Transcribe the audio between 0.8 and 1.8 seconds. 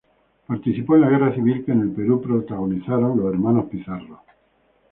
en la guerra civil que